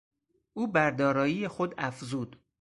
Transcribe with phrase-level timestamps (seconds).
[0.53, 2.39] او بر دارایی خود افزود.